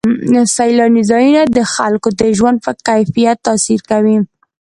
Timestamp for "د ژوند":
2.21-2.57